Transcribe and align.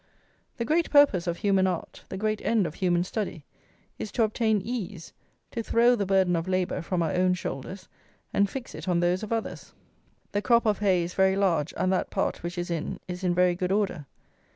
The 0.57 0.65
great 0.65 0.89
purpose 0.89 1.27
of 1.27 1.37
human 1.37 1.67
art, 1.67 2.05
the 2.09 2.17
great 2.17 2.41
end 2.41 2.65
of 2.65 2.73
human 2.73 3.03
study, 3.03 3.45
is 3.99 4.11
to 4.13 4.23
obtain 4.23 4.59
ease, 4.59 5.13
to 5.51 5.61
throw 5.61 5.95
the 5.95 6.07
burden 6.07 6.35
of 6.35 6.47
labour 6.47 6.81
from 6.81 7.03
our 7.03 7.13
own 7.13 7.35
shoulders, 7.35 7.87
and 8.33 8.49
fix 8.49 8.73
it 8.73 8.87
on 8.87 8.99
those 8.99 9.21
of 9.21 9.31
others. 9.31 9.73
The 10.31 10.41
crop 10.41 10.65
of 10.65 10.79
hay 10.79 11.03
is 11.03 11.13
very 11.13 11.35
large, 11.35 11.71
and 11.77 11.93
that 11.93 12.09
part 12.09 12.41
which 12.41 12.57
is 12.57 12.71
in, 12.71 12.99
is 13.07 13.23
in 13.23 13.35
very 13.35 13.53
good 13.53 13.71
order. 13.71 14.07